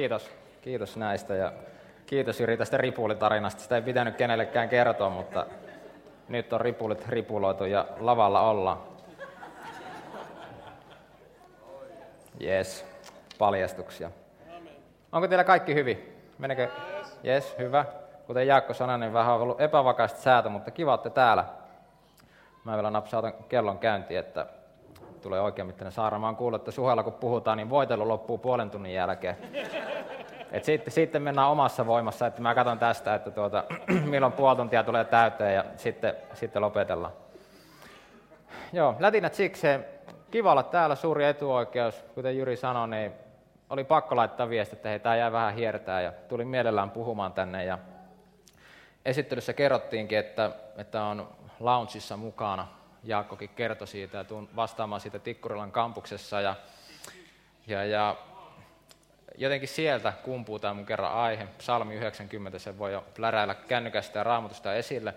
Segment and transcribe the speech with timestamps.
[0.00, 0.30] Kiitos.
[0.62, 1.52] Kiitos näistä ja
[2.06, 3.62] kiitos Jyri tästä ripulitarinasta.
[3.62, 5.46] Sitä ei pitänyt kenellekään kertoa, mutta
[6.28, 8.78] nyt on ripulit ripuloitu ja lavalla ollaan.
[12.42, 12.86] Yes,
[13.38, 14.10] paljastuksia.
[15.12, 16.22] Onko teillä kaikki hyvin?
[16.38, 16.68] Menekö?
[17.24, 17.84] Yes, hyvä.
[18.26, 21.44] Kuten Jaakko sanoi, niin vähän on ollut epävakaista säätä, mutta kiva, että täällä.
[22.64, 24.46] Mä vielä napsautan kellon käyntiin, että
[25.20, 26.18] tulee oikein mittainen saara.
[26.18, 29.36] Mä oon kuullut, että suhella kun puhutaan, niin voitelu loppuu puolen tunnin jälkeen.
[30.52, 33.64] Et sitten, sitten mennään omassa voimassa, että mä katson tästä, että tuota,
[34.10, 37.12] milloin puoli tuntia tulee täyteen ja sitten, sitten lopetellaan.
[38.72, 39.84] Joo, lätinät sikseen.
[40.30, 42.04] Kiva olla täällä, suuri etuoikeus.
[42.14, 43.12] Kuten Jyri sanoi, niin
[43.70, 47.64] oli pakko laittaa viesti, että hei, tämä jää vähän hiertää ja tuli mielellään puhumaan tänne.
[47.64, 47.78] Ja
[49.04, 51.28] esittelyssä kerrottiinkin, että, että on
[51.60, 52.79] loungeissa mukana.
[53.04, 56.40] Jaakkokin kertoi siitä ja tuun vastaamaan siitä Tikkurilan kampuksessa.
[56.40, 56.54] Ja,
[57.66, 58.16] ja, ja
[59.38, 61.46] jotenkin sieltä kumpuu tämä mun kerran aihe.
[61.58, 65.14] Psalmi 90, se voi jo pläräillä kännykästä ja raamatusta esille.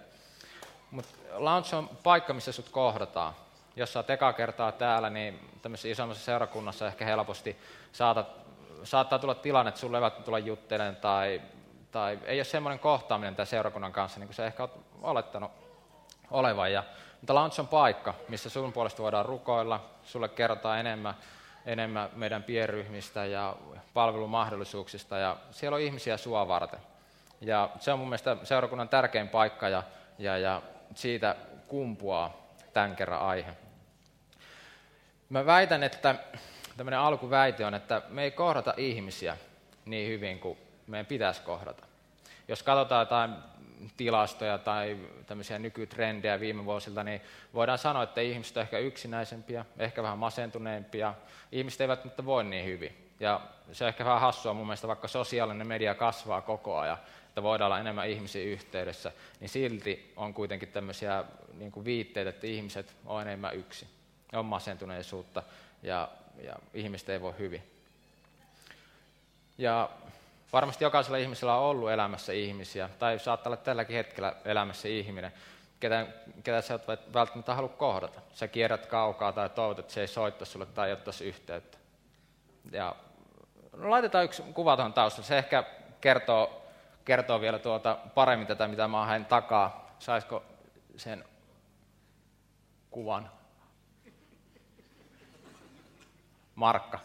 [0.91, 3.33] Mutta lounge on paikka, missä sut kohdataan.
[3.75, 7.57] Jos sä oot kertaa täällä, niin tämmöisessä isommassa seurakunnassa ehkä helposti
[7.91, 8.27] saatat,
[8.83, 11.41] saattaa tulla tilanne, että sulle ei tulla juttelemaan tai,
[11.91, 15.51] tai ei ole semmoinen kohtaaminen tämän seurakunnan kanssa, niin kuin sä ehkä oot olettanut
[16.33, 16.71] olevan.
[16.71, 16.83] Ja,
[17.21, 21.13] mutta lounge on paikka, missä sun puolesta voidaan rukoilla, sulle kerrotaan enemmän,
[21.65, 23.55] enemmän meidän pienryhmistä ja
[23.93, 26.79] palvelumahdollisuuksista ja siellä on ihmisiä sua varten.
[27.41, 29.83] Ja se on mun mielestä seurakunnan tärkein paikka ja,
[30.17, 30.61] ja, ja
[30.95, 31.35] siitä
[31.67, 32.33] kumpuaa
[32.73, 33.53] tämän kerran aihe.
[35.29, 36.15] Mä väitän, että
[36.77, 39.37] tämmöinen alkuväite on, että me ei kohdata ihmisiä
[39.85, 41.85] niin hyvin kuin meidän pitäisi kohdata.
[42.47, 43.33] Jos katsotaan jotain
[43.97, 47.21] tilastoja tai tämmöisiä nykytrendejä viime vuosilta, niin
[47.53, 51.13] voidaan sanoa, että ihmiset ovat ehkä yksinäisempiä, ehkä vähän masentuneempia.
[51.51, 53.09] Ihmiset eivät mutta voi niin hyvin.
[53.19, 57.43] Ja se on ehkä vähän hassua mun mielestä, vaikka sosiaalinen media kasvaa koko ajan, että
[57.43, 61.23] voidaan olla enemmän ihmisiä yhteydessä, niin silti on kuitenkin tämmöisiä
[61.57, 63.87] niin kuin viitteitä, että ihmiset on enemmän yksi.
[64.33, 65.43] On masentuneisuutta
[65.83, 66.09] ja,
[66.43, 67.63] ja ihmiset ei voi hyvin.
[69.57, 69.89] Ja
[70.53, 75.33] varmasti jokaisella ihmisellä on ollut elämässä ihmisiä, tai saattaa olla tälläkin hetkellä elämässä ihminen,
[75.79, 76.07] ketä,
[76.43, 78.21] ketä sä et välttämättä halua kohdata.
[78.33, 81.77] Sä kierrät kaukaa tai toivot, että se ei soittaisi sulle tai ottaisi yhteyttä.
[82.71, 82.95] Ja
[83.77, 85.27] no laitetaan yksi kuva tuohon taustalle.
[85.27, 85.63] Se ehkä
[86.01, 86.65] kertoo,
[87.05, 89.95] kertoo vielä tuota paremmin tätä, mitä mä haen takaa.
[89.99, 90.43] Saisiko
[90.97, 91.25] sen
[92.91, 93.31] kuvan?
[96.55, 96.99] Markka.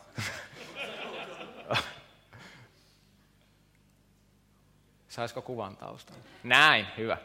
[5.19, 6.23] Saisiko kuvan taustalla?
[6.43, 7.17] Näin, hyvä.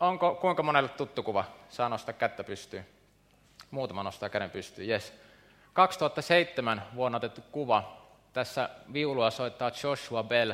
[0.00, 1.44] Onko kuinka monelle tuttu kuva?
[1.68, 2.86] Saa nostaa kättä pystyyn.
[3.70, 5.12] Muutama nostaa käden pystyyn, yes.
[5.72, 7.96] 2007 vuonna otettu kuva.
[8.32, 10.52] Tässä viulua soittaa Joshua Bell,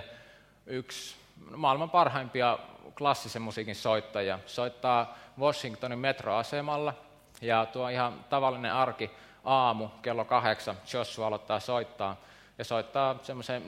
[0.66, 1.16] yksi
[1.56, 2.59] maailman parhaimpia
[2.98, 4.38] klassisen musiikin soittajia.
[4.47, 6.94] Soittaa Washingtonin metroasemalla
[7.41, 9.10] ja tuo ihan tavallinen arki
[9.44, 12.16] aamu kello kahdeksan Joshua aloittaa soittaa
[12.59, 13.62] ja soittaa semmoisen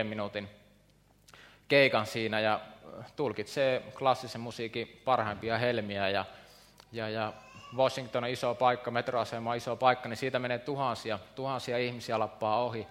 [0.00, 0.61] 43-45 minuutin
[1.68, 2.60] keikan siinä ja
[3.16, 6.24] tulkitsee klassisen musiikin parhaimpia helmiä ja,
[6.92, 7.32] ja, ja
[7.76, 12.64] Washington on iso paikka, metroasema on iso paikka, niin siitä menee tuhansia, tuhansia ihmisiä lappaa
[12.64, 12.86] ohi.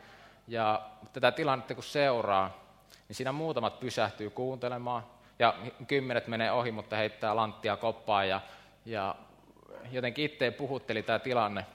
[0.48, 0.82] Ja
[1.14, 2.62] tätä tilannetta kun seuraa,
[3.08, 5.04] niin siinä muutamat pysähtyy kuuntelemaan,
[5.40, 5.56] ja
[5.88, 8.42] kymmenet menee ohi, mutta heittää lanttia koppaan, ja,
[8.86, 9.16] ja
[9.92, 11.66] jotenkin itse puhutteli tämä tilanne,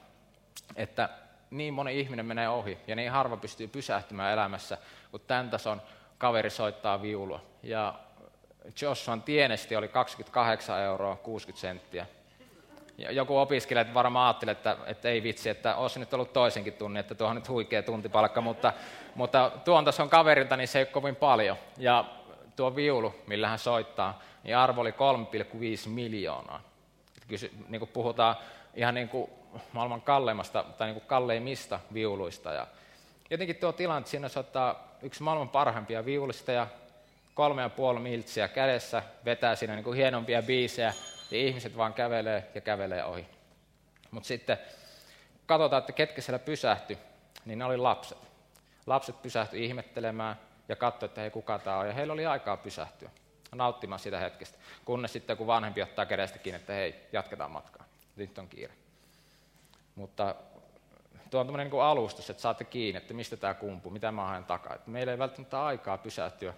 [0.75, 1.09] että
[1.51, 4.77] niin moni ihminen menee ohi, ja niin harva pystyy pysähtymään elämässä,
[5.11, 5.81] kun tämän tason
[6.17, 7.41] kaveri soittaa viulua.
[7.63, 7.93] Ja
[8.81, 12.05] Joshuan tienesti oli 28 euroa 60 senttiä
[12.97, 17.15] joku opiskelija varmaan ajatteli, että, että ei vitsi, että olisi nyt ollut toisenkin tunnin, että
[17.15, 18.73] tuo on nyt huikea tuntipalkka, mutta,
[19.15, 21.57] mutta tuon tason kaverilta niin se ei ole kovin paljon.
[21.77, 22.05] Ja
[22.55, 24.97] tuo viulu, millä hän soittaa, niin arvo oli 3,5
[25.89, 26.61] miljoonaa.
[27.27, 28.35] Kysy, niin kuin puhutaan
[28.75, 29.29] ihan niin kuin
[29.73, 32.53] maailman kalleimmasta tai niin kuin kalleimmista viuluista.
[32.53, 32.67] Ja
[33.29, 36.67] jotenkin tuo tilanne, että siinä soittaa yksi maailman parhaimpia viulista ja
[37.33, 40.93] kolme ja puoli miltsiä kädessä, vetää siinä niin kuin hienompia biisejä,
[41.31, 43.27] ja ihmiset vaan kävelee ja kävelee ohi.
[44.11, 44.57] Mutta sitten
[45.45, 46.97] katsotaan, että ketkä siellä pysähty,
[47.45, 48.17] niin ne oli lapset.
[48.85, 50.39] Lapset pysähtyi ihmettelemään
[50.69, 53.09] ja katsoivat, että hei kuka tämä on, ja heillä oli aikaa pysähtyä,
[53.55, 54.57] nauttimaan sitä hetkestä.
[54.85, 57.85] Kunnes sitten kun vanhempi ottaa kädestä kiinni, että hei, jatketaan matkaa,
[58.15, 58.73] nyt on kiire.
[59.95, 60.35] Mutta
[61.29, 64.43] tuo on tämmöinen niin alustus, että saatte kiinni, että mistä tämä kumpuu, mitä mä haen
[64.43, 64.75] takaa.
[64.75, 66.53] Että meillä ei välttämättä aikaa pysähtyä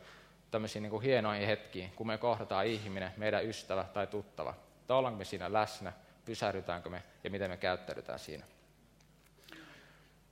[0.51, 4.53] tämmöisiin niin kuin hienoihin hetkiin, kun me kohdataan ihminen, meidän ystävä tai tuttava.
[4.81, 5.93] Että ollaanko me siinä läsnä,
[6.25, 8.45] pysähdytäänkö me ja miten me käyttäydytään siinä.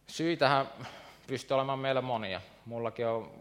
[0.08, 0.68] Syy tähän
[1.28, 2.42] pystyy olemaan meillä monia.
[2.66, 3.32] Mullakin on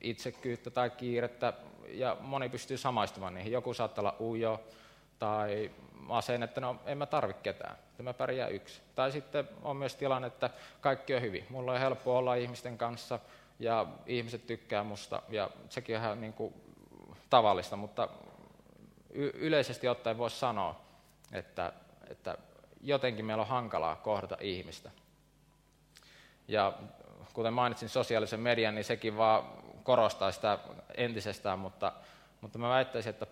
[0.00, 1.52] itsekyyttä tai kiirettä,
[1.88, 3.52] ja moni pystyy samaistumaan niihin.
[3.52, 4.60] Joku saattaa olla ujo
[5.18, 5.70] tai
[6.08, 8.82] aseen, että no en mä tarvitse ketään, että mä pärjään yksi.
[8.94, 10.50] Tai sitten on myös tilanne, että
[10.80, 11.46] kaikki on hyvin.
[11.50, 13.18] Mulla on helppo olla ihmisten kanssa
[13.58, 16.54] ja ihmiset tykkää musta ja sekin on ihan niin kuin
[17.30, 18.08] tavallista, mutta
[19.10, 20.80] y- yleisesti ottaen voisi sanoa,
[21.32, 21.72] että,
[22.10, 22.38] että
[22.80, 24.90] jotenkin meillä on hankalaa kohdata ihmistä.
[26.48, 26.72] Ja
[27.32, 29.44] kuten mainitsin sosiaalisen median, niin sekin vaan
[29.82, 30.58] korostaa sitä
[30.96, 31.92] entisestään, mutta,
[32.40, 33.26] mutta mä väittäisin, että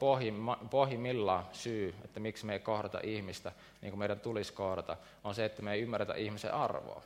[0.70, 5.44] pohjimmillaan syy, että miksi me ei kohdata ihmistä niin kuin meidän tulisi kohdata, on se,
[5.44, 7.02] että me ei ymmärretä ihmisen arvoa.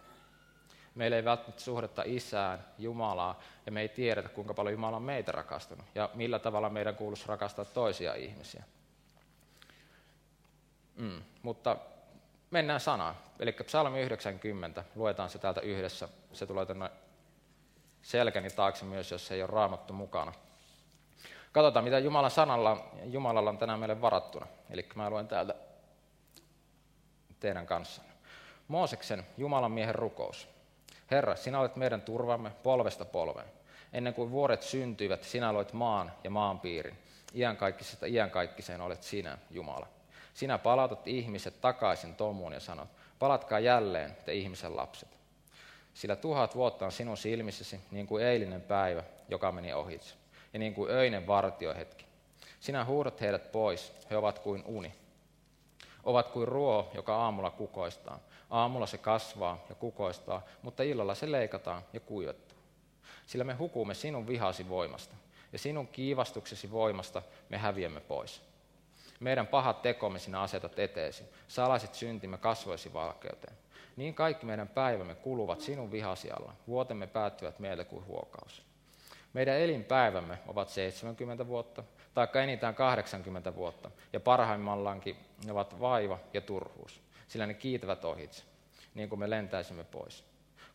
[0.95, 5.33] Meillä ei välttämättä suhdetta isään, Jumalaa, ja me ei tiedetä, kuinka paljon Jumala on meitä
[5.33, 8.65] rakastanut, ja millä tavalla meidän kuuluisi rakastaa toisia ihmisiä.
[10.97, 11.77] Mm, mutta
[12.51, 13.15] mennään sanaan.
[13.39, 16.09] Eli psalmi 90, luetaan se täältä yhdessä.
[16.33, 16.91] Se tulee tänne
[18.03, 20.33] selkäni taakse myös, jos ei ole raamattu mukana.
[21.53, 24.47] Katsotaan, mitä Jumalan sanalla, Jumalalla on tänään meille varattuna.
[24.71, 25.55] Eli mä luen täältä
[27.41, 28.13] teidän kanssanne.
[28.69, 30.49] Mooseksen, Jumalan miehen rukous.
[31.11, 33.49] Herra, sinä olet meidän turvamme polvesta polveen.
[33.93, 36.99] Ennen kuin vuoret syntyivät, sinä loit maan ja maan piirin.
[37.35, 39.87] Iankaikkisesta iankaikkiseen olet sinä, Jumala.
[40.35, 42.89] Sinä palautat ihmiset takaisin tomuun ja sanot,
[43.19, 45.09] palatkaa jälleen, te ihmisen lapset.
[45.95, 50.15] Sillä tuhat vuotta on sinun silmissäsi niin kuin eilinen päivä, joka meni ohitse,
[50.53, 52.05] ja niin kuin öinen vartiohetki.
[52.61, 54.95] Sinä huudat heidät pois, he ovat kuin uni.
[56.05, 58.19] Ovat kuin ruo, joka aamulla kukoistaa.
[58.51, 62.59] Aamulla se kasvaa ja kukoistaa, mutta illalla se leikataan ja kuivettuu.
[63.27, 65.15] Sillä me hukumme sinun vihasi voimasta,
[65.53, 68.43] ja sinun kiivastuksesi voimasta me häviämme pois.
[69.21, 73.57] Meidän pahat tekomme sinä asetat eteesi, salaiset syntimme kasvoisi valkeuteen.
[73.97, 78.63] Niin kaikki meidän päivämme kuluvat sinun vihasi alla, vuotemme päättyvät meille kuin huokaus.
[79.33, 81.85] Meidän elinpäivämme ovat 70 vuotta,
[82.15, 88.45] tai enintään 80 vuotta, ja parhaimmallaankin ne ovat vaiva ja turhuus, sillä ne kiitävät ohitse,
[88.95, 90.25] niin kuin me lentäisimme pois.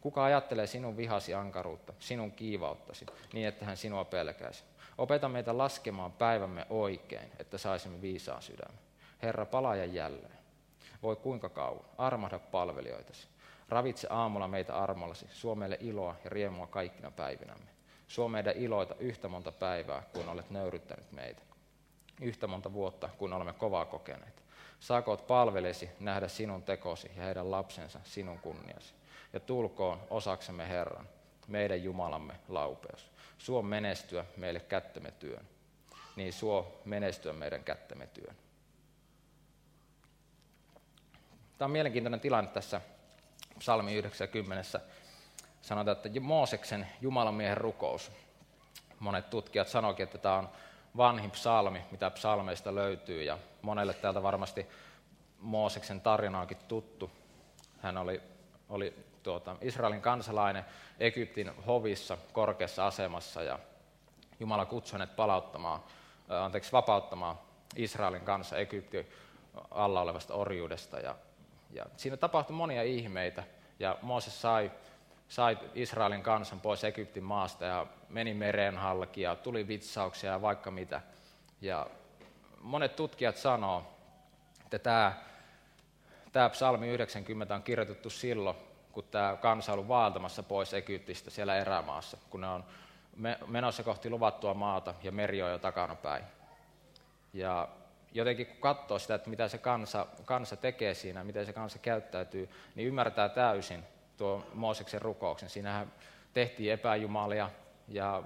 [0.01, 4.63] Kuka ajattelee sinun vihasi ankaruutta, sinun kiivauttasi, niin että hän sinua pelkäisi?
[4.97, 8.79] Opeta meitä laskemaan päivämme oikein, että saisimme viisaan sydämen.
[9.21, 10.37] Herra, palaaja jälleen.
[11.03, 11.85] Voi kuinka kauan.
[11.97, 13.27] Armahda palvelijoitasi.
[13.69, 15.25] Ravitse aamulla meitä armollasi.
[15.29, 17.74] Suo meille iloa ja riemua kaikkina päivinämme.
[18.07, 21.41] Suo meidän iloita yhtä monta päivää, kun olet nöyryttänyt meitä.
[22.21, 24.43] Yhtä monta vuotta, kun olemme kovaa kokeneet.
[24.79, 28.93] Saakoot palvelesi nähdä sinun tekosi ja heidän lapsensa sinun kunniasi.
[29.33, 31.09] Ja tulkoon osaksemme Herran,
[31.47, 33.11] meidän Jumalamme laupeus.
[33.37, 35.47] Suo menestyä meille kättämme työn.
[36.15, 38.35] Niin suo menestyä meidän kättämme työn.
[41.57, 42.81] Tämä on mielenkiintoinen tilanne tässä
[43.59, 44.79] psalmi 90.
[45.65, 48.11] Sanotaan, että Mooseksen Jumalan miehen rukous.
[48.99, 50.49] Monet tutkijat sanoivat, että tämä on
[50.97, 54.67] vanhin psalmi, mitä psalmeista löytyy, ja monelle täältä varmasti
[55.39, 57.11] Mooseksen tarina onkin tuttu.
[57.81, 58.21] Hän oli,
[58.69, 60.65] oli tuota, Israelin kansalainen
[60.99, 63.59] Egyptin hovissa korkeassa asemassa, ja
[64.39, 65.83] Jumala kutsui hänet palauttamaan,
[66.29, 67.39] anteeksi, vapauttamaan
[67.75, 69.11] Israelin kanssa Egyptin
[69.71, 70.99] alla olevasta orjuudesta.
[70.99, 71.15] Ja
[71.71, 73.43] ja siinä tapahtui monia ihmeitä,
[73.79, 74.71] ja Mooses sai,
[75.27, 80.71] sai Israelin kansan pois Egyptin maasta ja meni mereen halki ja tuli vitsauksia ja vaikka
[80.71, 81.01] mitä.
[81.61, 81.87] Ja
[82.61, 83.83] monet tutkijat sanoo,
[84.63, 85.13] että tämä,
[86.31, 88.57] tämä psalmi 90 on kirjoitettu silloin,
[88.91, 92.63] kun tämä kansa on vaeltamassa pois Egyptistä siellä erämaassa, kun ne on
[93.47, 96.23] menossa kohti luvattua maata ja meri on jo takana päin.
[97.33, 97.67] Ja
[98.13, 102.49] jotenkin kun katsoo sitä, että mitä se kansa, kansa tekee siinä, miten se kansa käyttäytyy,
[102.75, 103.83] niin ymmärtää täysin
[104.17, 105.49] tuo Mooseksen rukouksen.
[105.49, 105.91] Siinähän
[106.33, 107.49] tehtiin epäjumalia
[107.87, 108.23] ja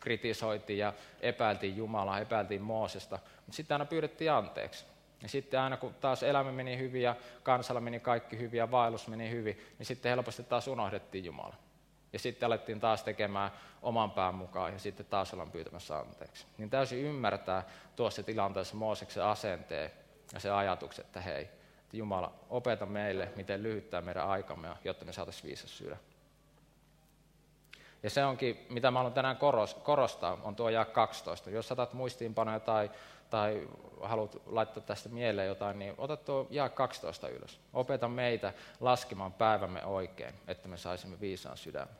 [0.00, 4.84] kritisoitiin ja epäiltiin Jumalaa, epäiltiin Moosesta, mutta sitten aina pyydettiin anteeksi.
[5.22, 9.08] Ja sitten aina kun taas elämä meni hyvin ja kansalla meni kaikki hyvin ja vaellus
[9.08, 11.54] meni hyvin, niin sitten helposti taas unohdettiin Jumala.
[12.12, 13.50] Ja sitten alettiin taas tekemään
[13.82, 16.46] oman pään mukaan ja sitten taas ollaan pyytämässä anteeksi.
[16.58, 17.62] Niin täysin ymmärtää
[17.96, 19.90] tuossa tilanteessa Mooseksen asenteen
[20.34, 21.48] ja se ajatus, että hei,
[21.90, 25.98] että Jumala, opeta meille, miten lyhyttää meidän aikamme, jotta me saataisiin viisas sydän.
[28.02, 29.36] Ja se onkin, mitä mä haluan tänään
[29.82, 31.50] korostaa, on tuo jää 12.
[31.50, 32.90] Jos saatat muistiinpanoja tai,
[33.30, 33.68] tai
[34.02, 37.60] haluat laittaa tästä mieleen jotain, niin ota tuo jää 12 ylös.
[37.72, 41.94] Opeta meitä laskemaan päivämme oikein, että me saisimme viisaan sydämen.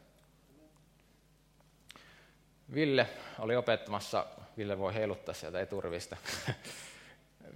[2.74, 6.16] Ville oli opettamassa, Ville voi heiluttaa sieltä eturivistä.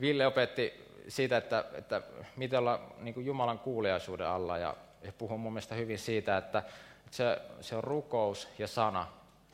[0.00, 2.02] Ville opetti siitä, että, että
[2.36, 6.62] miten olla niin Jumalan kuuliaisuuden alla ja, ja puhui mun mielestä hyvin siitä, että,
[7.10, 9.06] Se, se on rukous ja sana,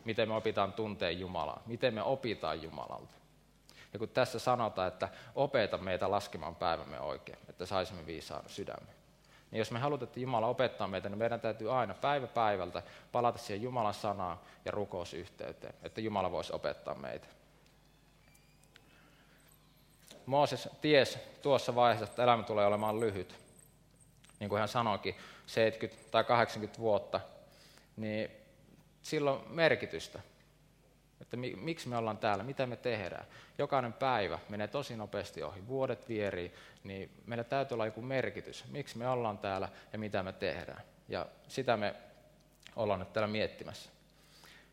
[0.04, 3.14] miten me opitaan tunteen Jumalaa, miten me opitaan Jumalalta.
[3.92, 8.94] Ja kun tässä sanotaan, että opeta meitä laskemaan päivämme oikein, että saisimme viisaan sydämen.
[9.50, 13.38] Niin jos me halutaan, että Jumala opettaa meitä, niin meidän täytyy aina päivä päivältä palata
[13.38, 17.26] siihen Jumalan sanaan ja rukousyhteyteen, että Jumala voisi opettaa meitä.
[20.30, 23.34] Mooses ties tuossa vaiheessa, että elämä tulee olemaan lyhyt.
[24.40, 25.14] Niin kuin hän sanoikin,
[25.46, 27.20] 70 tai 80 vuotta,
[27.96, 28.30] niin
[29.02, 30.20] sillä on merkitystä.
[31.20, 33.24] Että miksi me ollaan täällä, mitä me tehdään.
[33.58, 38.98] Jokainen päivä menee tosi nopeasti ohi, vuodet vierii, niin meillä täytyy olla joku merkitys, miksi
[38.98, 40.82] me ollaan täällä ja mitä me tehdään.
[41.08, 41.94] Ja sitä me
[42.76, 43.90] ollaan nyt täällä miettimässä.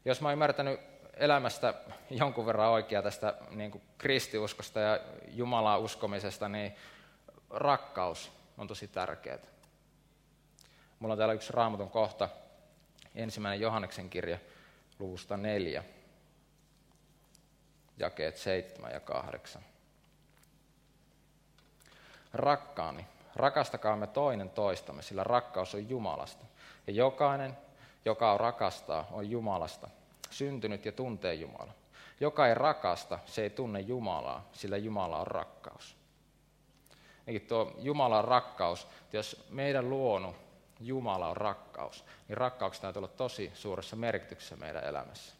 [0.05, 0.79] Jos mä oon ymmärtänyt
[1.19, 1.73] elämästä
[2.09, 6.75] jonkun verran oikea tästä niin kuin kristiuskosta ja Jumalaa uskomisesta, niin
[7.49, 9.37] rakkaus on tosi tärkeää.
[10.99, 12.29] Mulla on täällä yksi raamatun kohta,
[13.15, 14.37] ensimmäinen Johanneksen kirja
[14.99, 15.83] luvusta neljä,
[17.97, 19.61] jakeet seitsemän ja kahdeksan.
[22.33, 23.05] Rakkaani,
[23.35, 26.45] rakastakaamme toinen toistamme, sillä rakkaus on Jumalasta.
[26.87, 27.57] Ja jokainen,
[28.05, 29.89] joka on rakastaa, on Jumalasta,
[30.29, 31.73] syntynyt ja tuntee Jumala.
[32.19, 35.97] Joka ei rakasta, se ei tunne Jumalaa, sillä Jumala on rakkaus.
[37.27, 40.35] Eli tuo Jumalan rakkaus, jos meidän luonu
[40.79, 45.35] Jumala on rakkaus, niin rakkauksen täytyy olla tosi suuressa merkityksessä meidän elämässä.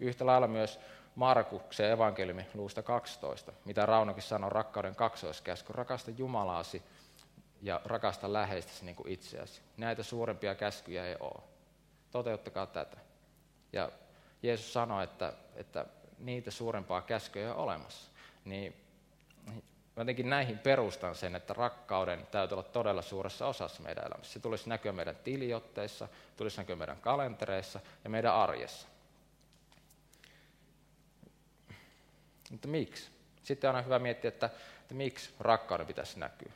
[0.00, 0.80] Yhtä lailla myös
[1.14, 6.82] Markuksen evankeliumi luusta 12, mitä Raunokin sanoi, rakkauden kaksoiskäsky, rakasta Jumalaasi
[7.62, 9.62] ja rakasta läheistäsi niin kuin itseäsi.
[9.76, 11.42] Näitä suurempia käskyjä ei ole.
[12.10, 12.96] Toteuttakaa tätä.
[13.72, 13.90] Ja
[14.42, 15.86] Jeesus sanoi, että, että
[16.18, 18.10] niitä suurempaa käskyjä ei ole olemassa.
[18.44, 18.76] Niin
[19.96, 24.32] jotenkin näihin perustan sen, että rakkauden täytyy olla todella suuressa osassa meidän elämässä.
[24.32, 28.88] Se tulisi näkyä meidän tiliotteissa, tulisi näkyä meidän kalentereissa ja meidän arjessa.
[32.50, 33.10] Mutta miksi?
[33.42, 34.46] Sitten on hyvä miettiä, että,
[34.80, 36.52] että miksi rakkauden pitäisi näkyä.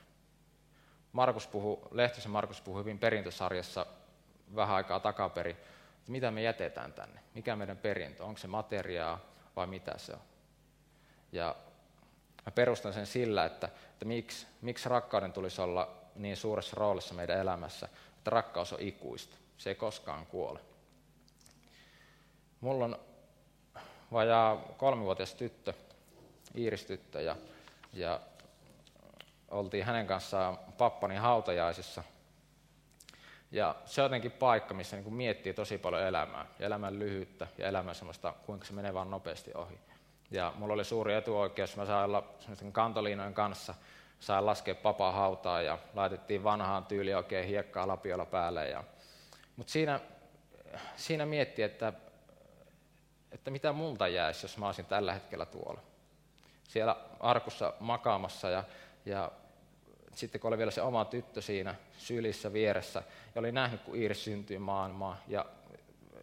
[1.12, 3.87] Markus puhuu, Lehtosen Markus puhuu hyvin perintösarjassa
[4.54, 5.56] vähän aikaa takaperin,
[6.04, 9.20] että mitä me jätetään tänne, mikä meidän perintö, onko se materiaa
[9.56, 10.20] vai mitä se on.
[11.32, 11.56] Ja
[12.46, 17.38] mä perustan sen sillä, että, että miksi, miksi rakkauden tulisi olla niin suuressa roolissa meidän
[17.38, 20.61] elämässä, että rakkaus on ikuista, se ei koskaan kuole.
[22.61, 22.99] Mulla on
[24.12, 25.73] vajaa kolmivuotias tyttö,
[26.56, 27.37] Iiristyttö, ja,
[27.92, 28.20] ja
[29.50, 32.04] oltiin hänen kanssaan pappani hautajaisissa.
[33.54, 37.66] Ja se on jotenkin paikka, missä niin miettii tosi paljon elämää, ja elämän lyhyyttä ja
[37.66, 39.78] elämän semmoista, kuinka se menee vaan nopeasti ohi.
[40.30, 42.25] Ja mulla oli suuri etuoikeus, mä sain olla
[42.73, 43.75] kantoliinojen kanssa,
[44.20, 48.68] sain laskea papaa hautaa ja laitettiin vanhaan tyyliin oikein hiekkaa lapiolla päälle.
[48.68, 48.84] Ja,
[49.56, 50.00] mutta siinä,
[50.96, 51.92] siinä mietti, että,
[53.32, 55.80] että mitä multa jäisi, jos mä olisin tällä hetkellä tuolla.
[56.68, 58.64] Siellä arkussa makaamassa ja,
[59.06, 59.30] ja
[60.14, 63.02] sitten kun oli vielä se oma tyttö siinä sylissä vieressä
[63.35, 65.47] ja oli nähnyt, kun Iiris syntyi maailmaan ja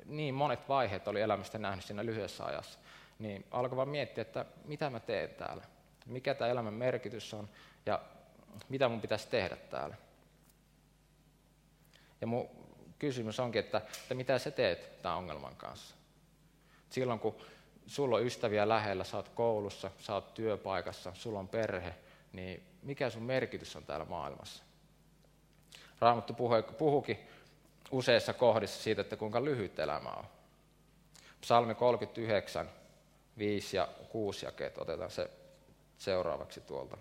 [0.06, 2.80] niin monet vaiheet oli elämästä nähnyt siinä lyhyessä ajassa,
[3.20, 5.64] niin alkoi vaan miettiä, että mitä mä teen täällä,
[6.06, 7.50] mikä tämä elämän merkitys on
[7.86, 8.02] ja
[8.70, 9.96] mitä mun pitäisi tehdä täällä.
[12.22, 12.50] Ja mun
[13.00, 15.96] kysymys onkin, että, että mitä sä teet tämän ongelman kanssa.
[16.90, 17.36] Silloin kun
[17.88, 21.94] sulla on ystäviä lähellä, sä oot koulussa, sä oot työpaikassa, sulla on perhe,
[22.34, 24.64] niin mikä sun merkitys on täällä maailmassa?
[26.00, 26.34] Raamattu
[26.78, 27.20] puhukin
[27.92, 30.26] useissa kohdissa siitä, että kuinka lyhyt elämä on.
[31.42, 32.70] Psalmi 39,
[33.38, 35.30] 5 ja 6 jakeet, otetaan se
[35.98, 36.98] seuraavaksi tuolta.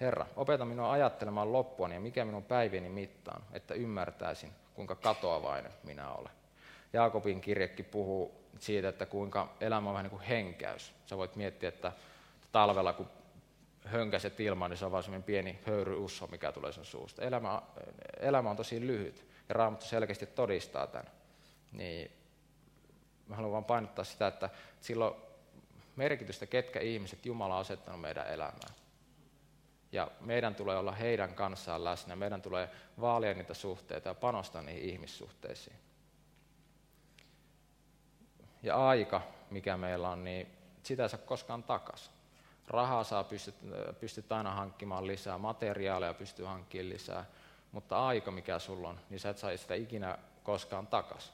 [0.00, 6.12] Herra, opeta minua ajattelemaan loppuani ja mikä minun päivieni mittaan, että ymmärtäisin, kuinka katoavainen minä
[6.12, 6.32] olen.
[6.92, 10.92] Jaakobin kirjekin puhuu siitä, että kuinka elämä on vähän niin kuin henkäys.
[11.06, 11.92] Sä voit miettiä, että
[12.52, 13.08] talvella kun
[13.84, 17.22] hönkäset ilmaan, niin se on vain semmoinen pieni höyryusso, mikä tulee sun suusta.
[17.22, 17.62] Elämä,
[18.20, 21.10] elämä on tosi lyhyt ja Raamattu selkeästi todistaa tämän.
[21.72, 22.10] Niin
[23.26, 25.14] mä haluan vain painottaa sitä, että silloin
[25.96, 28.79] merkitystä, ketkä ihmiset Jumala on asettanut meidän elämään.
[29.92, 32.16] Ja meidän tulee olla heidän kanssaan läsnä.
[32.16, 32.70] Meidän tulee
[33.00, 35.76] vaalia niitä suhteita ja panostaa niihin ihmissuhteisiin.
[38.62, 40.46] Ja aika, mikä meillä on, niin
[40.82, 42.12] sitä ei saa koskaan takaisin.
[42.68, 43.54] Rahaa saa pystyt,
[44.00, 47.24] pystyt aina hankkimaan lisää, materiaaleja pystyy hankkimaan lisää,
[47.72, 51.32] mutta aika, mikä sulla on, niin sä et saa sitä ikinä koskaan takaisin.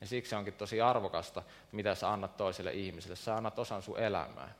[0.00, 3.16] Ja siksi onkin tosi arvokasta, mitä sä annat toiselle ihmiselle.
[3.16, 4.52] Sä annat osan sun elämää.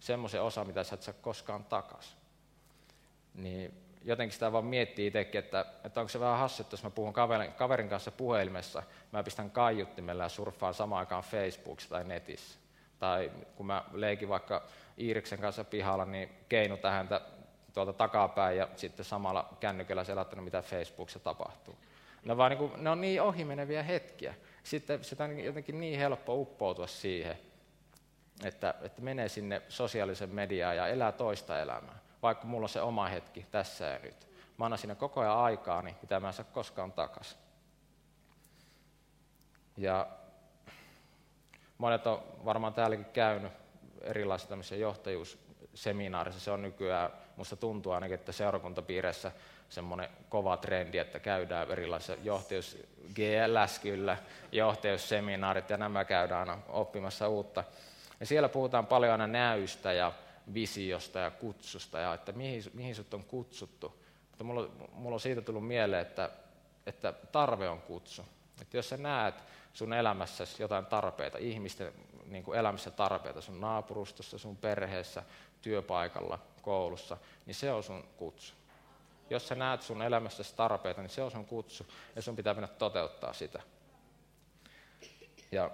[0.00, 2.16] Semmoisen osa, mitä sä et saa koskaan takas.
[3.34, 7.12] Niin jotenkin sitä vaan miettii itsekin, että, että onko se vähän hassu, jos mä puhun
[7.12, 8.82] kaverin, kaverin kanssa puhelimessa,
[9.12, 12.58] mä pistän kaiuttimella ja surffaan samaan aikaan Facebookissa tai netissä.
[12.98, 14.62] Tai kun mä leikin vaikka
[14.98, 17.20] Iiriksen kanssa pihalla, niin keinutan häntä
[17.74, 21.76] tuolta takapäin ja sitten samalla kännykällä selattanut, mitä Facebookissa tapahtuu.
[22.24, 24.34] Ne, vaan niin kuin, ne on niin ohimeneviä hetkiä.
[24.62, 27.38] Sitten sitä on jotenkin niin helppo uppoutua siihen,
[28.44, 33.08] että, että menee sinne sosiaalisen mediaan ja elää toista elämää, vaikka mulla on se oma
[33.08, 34.28] hetki tässä ja nyt.
[34.58, 37.38] Mä annan siinä koko ajan aikaa, niin mitä mä en saa koskaan takaisin.
[39.76, 40.08] Ja
[41.78, 43.52] monet on varmaan täälläkin käynyt
[44.00, 46.40] erilaisissa tämmöisissä johtajuusseminaarissa.
[46.40, 49.32] Se on nykyään, musta tuntuu ainakin, että seurakuntapiireissä
[49.68, 52.78] semmoinen kova trendi, että käydään erilaisissa johtajuus,
[53.14, 54.16] GLS kyllä,
[54.52, 57.64] johtajuusseminaarit ja nämä käydään aina oppimassa uutta.
[58.24, 60.12] Ja siellä puhutaan paljon aina näystä ja
[60.54, 64.00] visiosta ja kutsusta ja että mihin, mihin sut on kutsuttu.
[64.30, 66.30] Mutta mulla, mulla on siitä tullut mieleen, että,
[66.86, 68.24] että tarve on kutsu.
[68.62, 69.34] Että jos sä näet
[69.72, 71.92] sun elämässäsi jotain tarpeita, ihmisten
[72.26, 75.22] niin kuin elämässä tarpeita sun naapurustossa, sun perheessä,
[75.62, 77.16] työpaikalla, koulussa,
[77.46, 78.54] niin se on sun kutsu.
[79.30, 82.68] Jos sä näet sun elämässäsi tarpeita, niin se on sun kutsu ja sun pitää mennä
[82.68, 83.62] toteuttaa sitä.
[85.52, 85.70] Ja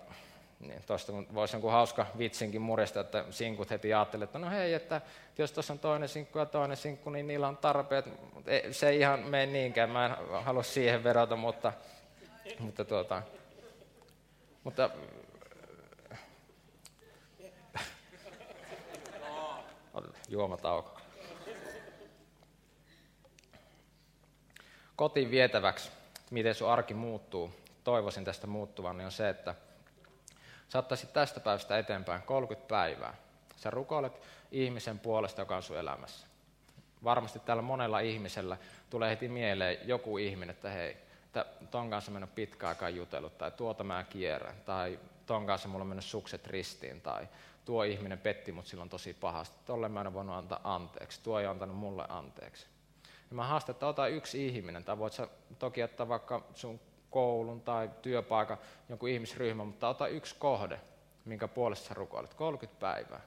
[0.60, 5.00] niin tuosta voisi jonkun hauska vitsinkin murjesta, että sinkut heti ajattelee, että no hei, että
[5.38, 8.04] jos tuossa on toinen sinkku ja toinen sinkku, niin niillä on tarpeet.
[8.70, 11.72] Se ei ihan mene niinkään, mä en halua siihen vedota, mutta,
[12.58, 13.22] mutta, tuota,
[14.64, 14.90] mutta
[20.28, 21.00] juomatauko.
[24.96, 25.90] Kotiin vietäväksi,
[26.30, 27.50] miten sun arki muuttuu,
[27.84, 29.54] toivoisin tästä muuttuvan, niin on se, että
[30.70, 33.14] saattaisit tästä päivästä eteenpäin 30 päivää.
[33.56, 34.20] Sä rukoilet
[34.52, 36.26] ihmisen puolesta, joka on sun elämässä.
[37.04, 38.56] Varmasti täällä monella ihmisellä
[38.90, 40.96] tulee heti mieleen joku ihminen, että hei,
[41.70, 45.88] ton kanssa mennyt pitkä aikaa jutellut, tai tuota mä kierrän, tai ton kanssa mulla on
[45.88, 47.28] mennyt sukset ristiin, tai
[47.64, 51.46] tuo ihminen petti mut silloin tosi pahasti, tolle mä en voinut antaa anteeksi, tuo ei
[51.46, 52.66] antanut mulle anteeksi.
[53.30, 55.28] Ja mä haastan, että ota yksi ihminen, tai voit sä
[55.58, 56.80] toki ottaa vaikka sun
[57.10, 60.80] koulun tai työpaikan jonkun ihmisryhmän, mutta ota yksi kohde,
[61.24, 63.20] minkä puolesta sä rukoilet, 30 päivää.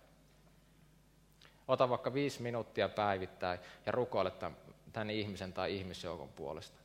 [1.68, 4.58] Ota vaikka viisi minuuttia päivittäin ja rukoile tämän,
[4.94, 6.80] tämän ihmisen tai ihmisjoukon puolesta.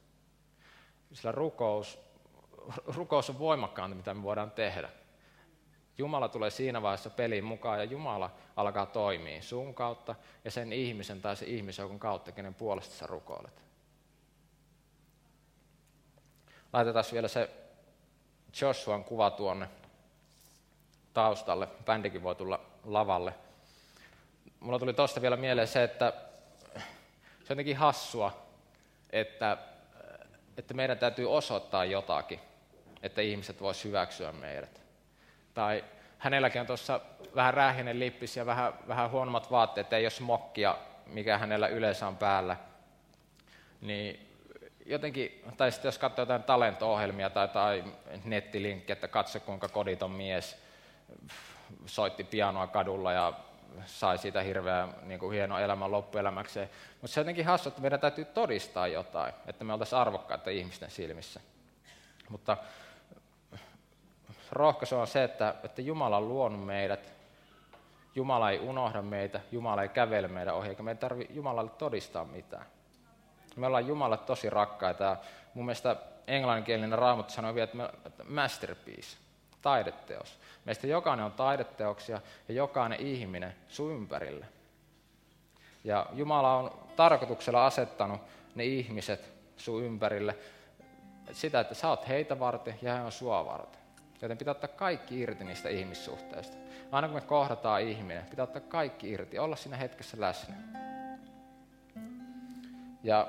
[1.13, 1.99] Sillä rukous,
[2.87, 4.89] rukous on voimakkaampi, mitä me voidaan tehdä.
[5.99, 11.23] Jumala tulee siinä vaiheessa peliin mukaan ja Jumala alkaa toimia sun kautta ja sen ihmisen
[11.23, 13.68] tai sen ihmisjoukon kautta, kenen puolesta sä rukoilet.
[16.73, 17.51] Laitetaan vielä se
[18.61, 19.69] Joshuan kuva tuonne
[21.15, 21.69] taustalle.
[21.85, 23.35] Bändikin voi tulla lavalle.
[24.61, 26.13] Mulla tuli tuosta vielä mieleen se, että
[26.75, 28.47] se on jotenkin hassua,
[29.11, 29.57] että,
[30.57, 32.41] että meidän täytyy osoittaa jotakin,
[33.03, 34.81] että ihmiset voisivat hyväksyä meidät.
[35.55, 35.85] Tai
[36.19, 37.01] hänelläkin on tuossa
[37.35, 42.17] vähän rähjinen lippis ja vähän, vähän huonommat vaatteet, ei ole smokkia, mikä hänellä yleensä on
[42.17, 42.57] päällä.
[43.81, 44.28] Niin
[44.89, 47.85] jotenkin, tai sitten jos katsoo jotain talento-ohjelmia tai, tai
[48.25, 50.57] nettilinkki, että katso kuinka koditon mies
[51.87, 53.33] soitti pianoa kadulla ja
[53.87, 56.71] sai siitä hirveän niin kuin hieno elämän loppuelämäkseen.
[57.01, 60.91] Mutta se on jotenkin hassu, että meidän täytyy todistaa jotain, että me oltaisiin arvokkaita ihmisten
[60.91, 61.41] silmissä.
[62.29, 62.57] Mutta
[64.53, 67.13] rohkaisu on se, että, että Jumala on luonut meidät,
[68.15, 72.67] Jumala ei unohda meitä, Jumala ei kävele meidän ohi, eikä meidän tarvitse Jumalalle todistaa mitään.
[73.59, 75.17] Me ollaan Jumala tosi rakkaita ja
[75.55, 77.69] mun mielestä englanninkielinen raamattu sanoo vielä,
[78.07, 79.17] että, masterpiece,
[79.63, 80.39] taideteos.
[80.65, 84.47] Meistä jokainen on taideteoksia ja jokainen ihminen sun ympärille.
[85.85, 88.21] Ja Jumala on tarkoituksella asettanut
[88.55, 90.37] ne ihmiset sun ympärille
[91.33, 93.81] sitä, että sä oot heitä varten ja he on sua varten.
[94.23, 96.57] Joten pitää ottaa kaikki irti niistä ihmissuhteista.
[96.93, 100.55] Aina kun me kohdataan ihminen, pitää ottaa kaikki irti, olla siinä hetkessä läsnä.
[103.09, 103.29] Ja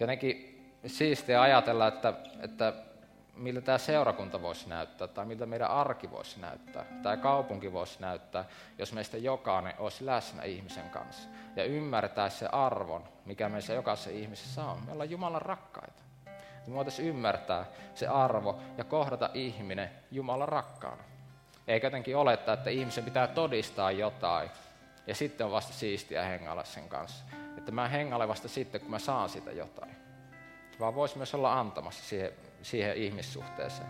[0.00, 2.72] jotenkin siistiä ajatella, että, että
[3.36, 8.44] miltä tämä seurakunta voisi näyttää, tai miltä meidän arki voisi näyttää, tai kaupunki voisi näyttää,
[8.78, 14.64] jos meistä jokainen olisi läsnä ihmisen kanssa ja ymmärtää se arvon, mikä meissä jokaisessa ihmisessä
[14.64, 14.78] on.
[14.86, 16.02] Me ollaan Jumalan rakkaita.
[16.66, 21.02] Me voitaisiin ymmärtää se arvo ja kohdata ihminen Jumalan rakkaana.
[21.68, 24.50] Eikä jotenkin olettaa, että ihmisen pitää todistaa jotain,
[25.06, 27.24] ja sitten on vasta siistiä hengalla sen kanssa
[27.70, 29.96] että mä hengailen vasta sitten, kun mä saan sitä jotain.
[30.80, 33.88] Vaan voisi myös olla antamassa siihen, siihen ihmissuhteeseen.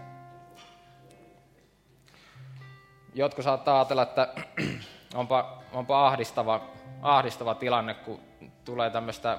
[3.15, 4.35] Jotkut saattaa ajatella, että
[5.15, 6.61] onpa, onpa ahdistava,
[7.03, 8.21] ahdistava tilanne, kun
[8.65, 9.39] tulee tämmöistä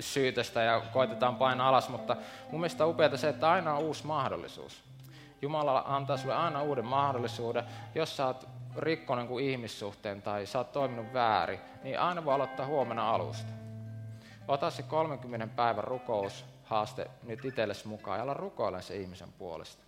[0.00, 2.16] syytöstä ja koitetaan painaa alas, mutta
[2.50, 4.82] mun mielestä on upeata se, että aina on uusi mahdollisuus.
[5.42, 7.64] Jumala antaa sulle aina uuden mahdollisuuden,
[7.94, 12.66] jos sä oot rikkonen kuin ihmissuhteen tai sä oot toiminut väärin, niin aina voi aloittaa
[12.66, 13.52] huomenna alusta.
[14.48, 19.84] Ota se 30 päivän rukoushaaste nyt itsellesi mukaan ja ala se ihmisen puolesta.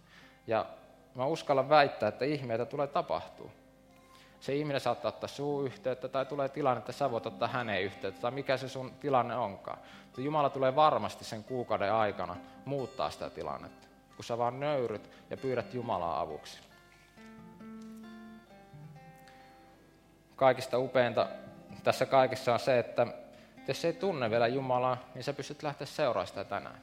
[0.46, 0.66] Ja
[1.14, 3.50] mä uskallan väittää, että ihmeitä tulee tapahtua.
[4.40, 8.20] Se ihminen saattaa ottaa suu yhteyttä tai tulee tilanne, että sä voit ottaa häneen yhteyttä
[8.20, 9.78] tai mikä se sun tilanne onkaan.
[10.04, 15.36] Mutta Jumala tulee varmasti sen kuukauden aikana muuttaa sitä tilannetta, kun sä vaan nöyryt ja
[15.36, 16.65] pyydät Jumalaa avuksi.
[20.36, 21.28] Kaikista upeinta
[21.84, 23.06] tässä kaikessa on se, että
[23.68, 26.80] jos ei tunne vielä Jumalaa, niin sä pystyt lähteä seuraamaan sitä tänään.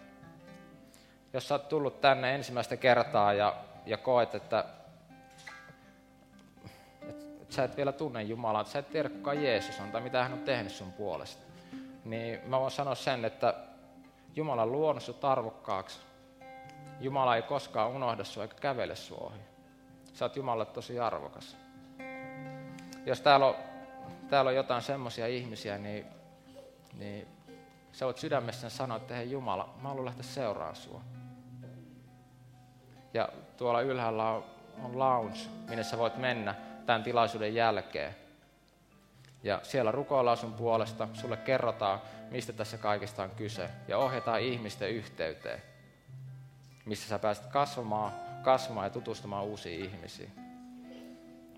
[1.34, 4.66] Jos sä oot tullut tänne ensimmäistä kertaa ja, ja koet, että,
[7.02, 10.24] että, sä et vielä tunne Jumalaa, että sä et tiedä kuka Jeesus on tai mitä
[10.24, 11.44] hän on tehnyt sun puolesta,
[12.06, 13.54] niin mä voin sanoa sen, että
[14.36, 16.00] Jumala on luonut sut arvokkaaksi.
[17.00, 19.40] Jumala ei koskaan unohda sua eikä kävele sua ohi.
[20.14, 21.63] Sä oot Jumalalle tosi arvokas.
[23.06, 23.56] Jos täällä on,
[24.30, 26.06] täällä on jotain semmoisia ihmisiä, niin,
[26.98, 27.28] niin
[27.92, 31.02] sä voit sydämessä sanoa, että hei Jumala, mä haluan lähteä seuraamaan sua.
[33.14, 34.44] Ja tuolla ylhäällä on,
[34.84, 35.40] on lounge,
[35.70, 38.16] minne sä voit mennä tämän tilaisuuden jälkeen.
[39.44, 43.70] Ja siellä rukoillaan sun puolesta, sulle kerrotaan, mistä tässä kaikesta on kyse.
[43.88, 45.62] Ja ohjataan ihmisten yhteyteen,
[46.86, 48.12] missä sä pääset kasvamaan,
[48.44, 50.32] kasvamaan ja tutustumaan uusiin ihmisiin.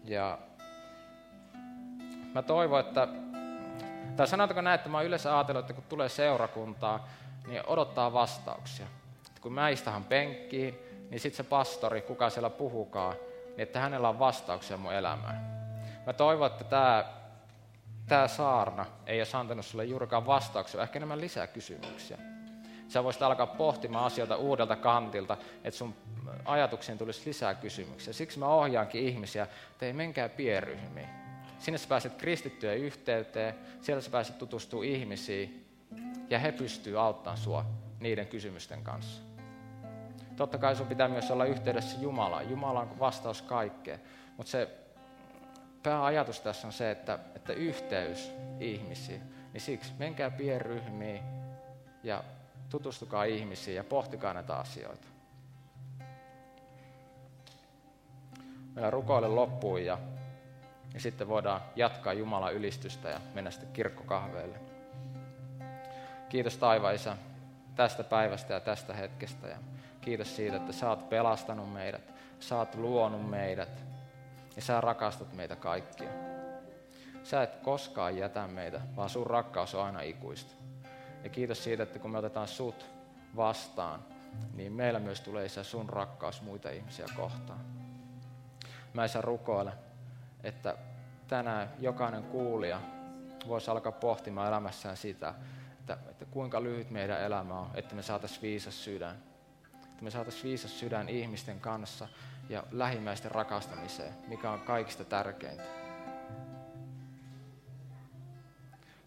[0.03, 0.37] Ja
[2.35, 3.07] mä toivon, että,
[4.15, 7.07] tai sanotaanko näin, että mä oon yleensä ajatellut, että kun tulee seurakuntaa,
[7.47, 8.85] niin odottaa vastauksia.
[9.27, 14.09] Että kun mä istahan penkkiin, niin sitten se pastori, kuka siellä puhukaa, niin että hänellä
[14.09, 15.65] on vastauksia mun elämään.
[16.05, 17.05] Mä toivon, että tämä
[18.07, 22.17] tämä saarna ei ole antanut sulle juurikaan vastauksia, ehkä enemmän lisää kysymyksiä.
[22.87, 25.95] Sä voisit alkaa pohtimaan asioita uudelta kantilta, että sun
[26.45, 28.13] ajatuksiin tulisi lisää kysymyksiä.
[28.13, 31.24] Siksi mä ohjaankin ihmisiä, että ei menkää pienryhmiin.
[31.65, 35.67] Sinne sä pääset kristittyä yhteyteen, siellä sä pääset tutustumaan ihmisiin,
[36.29, 37.65] ja he pystyvät auttamaan sua
[37.99, 39.21] niiden kysymysten kanssa.
[40.35, 42.49] Totta kai sun pitää myös olla yhteydessä Jumalaan.
[42.49, 43.99] Jumala on vastaus kaikkeen.
[44.37, 44.69] Mutta se
[45.83, 49.21] pääajatus tässä on se, että, että yhteys ihmisiin.
[49.53, 51.23] Niin siksi menkää pienryhmiin
[52.03, 52.23] ja
[52.69, 55.07] tutustukaa ihmisiin ja pohtikaa näitä asioita.
[58.73, 59.97] Meillä rukoille loppuun ja,
[60.95, 64.57] ja sitten voidaan jatkaa Jumalan ylistystä ja mennä sitten kirkkokahveille.
[66.29, 67.17] Kiitos taivaisa
[67.75, 69.57] tästä päivästä ja tästä hetkestä ja
[70.01, 73.83] kiitos siitä, että sä oot pelastanut meidät, sä oot luonut meidät
[74.55, 76.09] ja sä rakastat meitä kaikkia.
[77.23, 80.53] Sä et koskaan jätä meitä, vaan sun rakkaus on aina ikuista.
[81.23, 82.85] Ja kiitos siitä, että kun me otetaan sut
[83.35, 83.99] vastaan,
[84.53, 87.59] niin meillä myös tulee isä sun rakkaus muita ihmisiä kohtaan.
[88.93, 89.71] Mä isä rukoile,
[90.45, 90.77] että
[91.27, 92.81] tänään jokainen kuulija
[93.47, 95.33] voisi alkaa pohtimaan elämässään sitä,
[95.79, 99.15] että, että kuinka lyhyt meidän elämä on, että me saataisiin viisas sydän.
[99.83, 102.07] Että me saataisiin viisas sydän ihmisten kanssa,
[102.49, 105.63] ja lähimmäisten rakastamiseen, mikä on kaikista tärkeintä.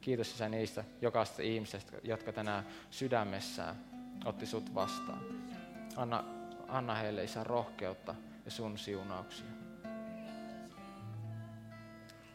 [0.01, 3.77] Kiitos Isä niistä jokaisesta ihmisestä, jotka tänään sydämessään
[4.24, 5.20] otti sut vastaan.
[5.96, 6.24] Anna,
[6.68, 9.67] anna heille Isä rohkeutta ja sun siunauksia.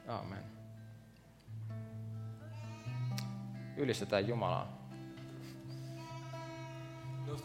[0.07, 0.43] Aamen.
[3.77, 4.83] Ylistetään Jumalaa.
[7.27, 7.41] Nostaa